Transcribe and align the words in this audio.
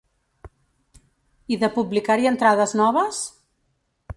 I 1.55 1.59
de 1.65 1.69
publicar-hi 1.75 2.27
entrades 2.31 2.77
noves? 2.81 3.21